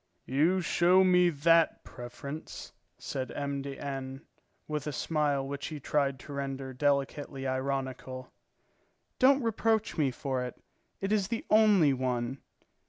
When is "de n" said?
3.61-4.21